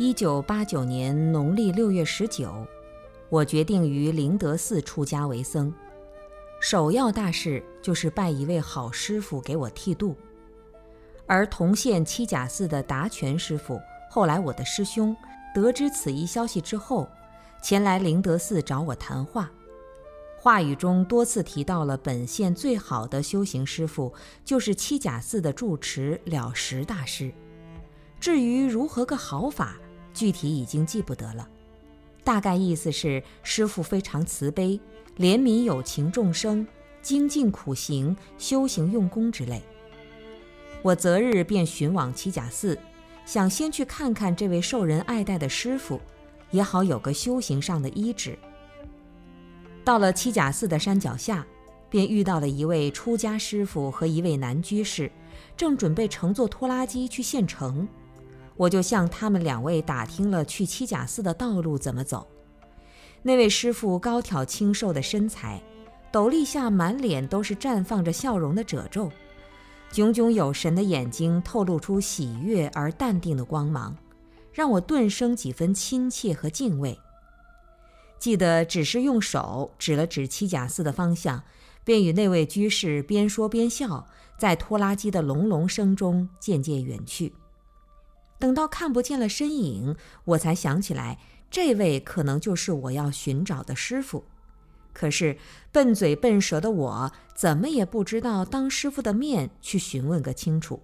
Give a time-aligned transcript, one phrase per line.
[0.00, 2.64] 一九八九年农历六月十九，
[3.28, 5.74] 我决定于灵德寺出家为僧。
[6.60, 10.14] 首要大事就是拜一位好师傅给我剃度。
[11.26, 15.16] 而同县七甲寺的达全师傅，后来我的师兄，
[15.52, 17.08] 得知此一消息之后，
[17.60, 19.50] 前来灵德寺找我谈话。
[20.38, 27.32] 话语中多次提到了本县最好的修行师傅，就是七甲寺的住持了实大师。
[28.20, 29.76] 至于如何个好法，
[30.18, 31.48] 具体已经记不得了，
[32.24, 34.80] 大概意思是师傅非常慈悲，
[35.16, 36.66] 怜悯有情众生，
[37.00, 39.62] 精进苦行，修行用功之类。
[40.82, 42.76] 我择日便寻往七甲寺，
[43.24, 46.00] 想先去看看这位受人爱戴的师傅，
[46.50, 48.36] 也好有个修行上的依止。
[49.84, 51.46] 到了七甲寺的山脚下，
[51.88, 55.08] 便遇到了一位出家师傅和一位男居士，
[55.56, 57.86] 正准备乘坐拖拉机去县城。
[58.58, 62.26] 我就向他们两位打听了去七甲寺的道路怎么走。
[63.22, 65.62] 那位师傅高挑清瘦的身材，
[66.12, 69.10] 斗笠下满脸都是绽放着笑容的褶皱，
[69.90, 73.96] 炯炯有神的眼睛透露出喜悦而淡定的光芒，
[74.52, 76.98] 让我顿生几分亲切和敬畏。
[78.18, 81.42] 记得只是用手指了指七甲寺的方向，
[81.84, 87.32] 便与那位居士边说边笑，在拖拉机的隆隆声中渐渐远去。
[88.38, 91.18] 等到看不见了身影，我才想起来，
[91.50, 94.24] 这位可能就是我要寻找的师傅。
[94.92, 95.38] 可是
[95.70, 100.82] 笨嘴笨舌的我，怎么也不知道当师傅的面去询问个清楚，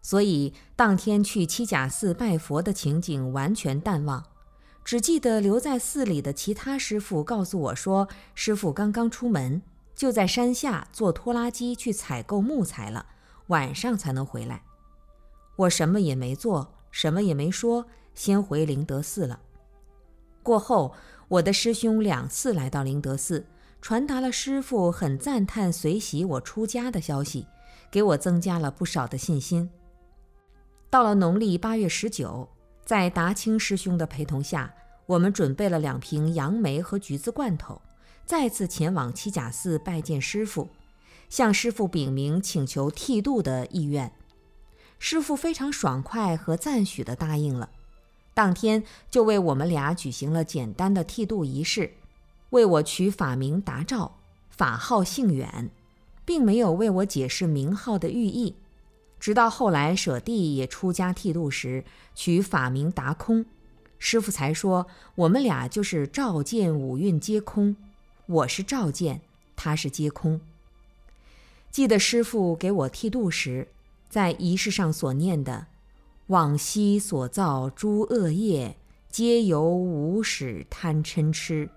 [0.00, 4.24] 所以当天去七甲寺拜佛的情景完全淡忘，
[4.84, 9.60] 只记得留在寺里的其他师傅告诉我说，师傅刚刚出门，
[9.94, 13.06] 就在山下坐拖拉机去采购木材了，
[13.48, 14.62] 晚上才能回来。
[15.56, 16.77] 我什么也没做。
[16.90, 19.40] 什么也没说，先回灵德寺了。
[20.42, 20.94] 过后，
[21.28, 23.46] 我的师兄两次来到灵德寺，
[23.82, 27.46] 传达了师傅很赞叹随喜我出家的消息，
[27.90, 29.70] 给我增加了不少的信心。
[30.88, 32.48] 到了农历八月十九，
[32.84, 34.74] 在达清师兄的陪同下，
[35.04, 37.82] 我们准备了两瓶杨梅和橘子罐头，
[38.24, 40.70] 再次前往七甲寺拜见师傅，
[41.28, 44.10] 向师傅禀明请求剃度的意愿。
[44.98, 47.70] 师傅非常爽快和赞许地答应了，
[48.34, 51.92] 当天就为我们俩举行了简单的剃度仪式，
[52.50, 54.16] 为我取法名达照，
[54.50, 55.70] 法号姓远，
[56.24, 58.56] 并没有为我解释名号的寓意。
[59.20, 61.84] 直到后来舍弟也出家剃度时，
[62.14, 63.44] 取法名达空，
[63.98, 67.76] 师傅才说我们俩就是照见五蕴皆空，
[68.26, 69.20] 我是照见，
[69.56, 70.40] 他是皆空。
[71.70, 73.68] 记得师傅给我剃度时。
[74.08, 75.66] 在仪式上所念的
[76.28, 78.78] “往昔所造诸恶业，
[79.10, 81.70] 皆由无始贪嗔痴，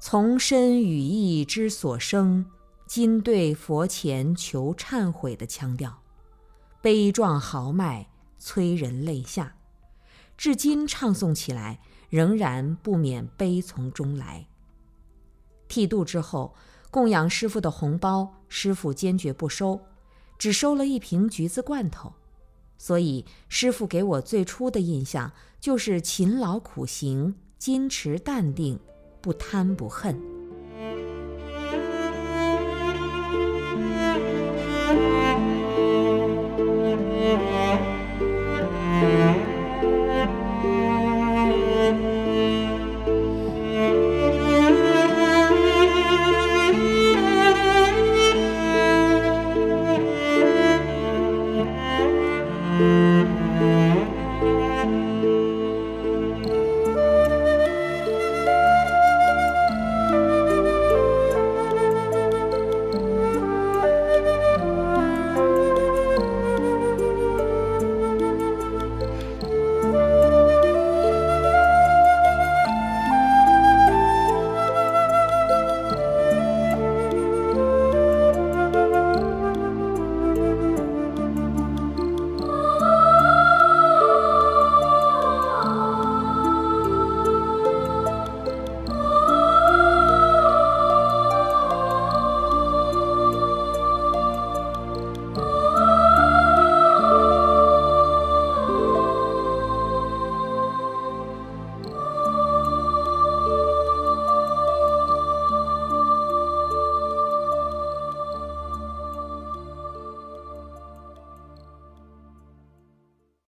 [0.00, 2.46] 从身语意之所生，
[2.86, 6.02] 今对佛前求忏悔”的腔调，
[6.80, 8.08] 悲壮豪迈，
[8.38, 9.56] 催人泪下。
[10.36, 14.46] 至今唱诵起来，仍然不免悲从中来。
[15.66, 16.54] 剃度之后，
[16.90, 19.80] 供养师傅的红包，师傅坚决不收。
[20.38, 22.14] 只收了一瓶橘子罐头，
[22.78, 28.78] 所以师傅给我最初的印象就是勤劳苦行、矜持淡定、
[29.20, 30.37] 不贪不恨。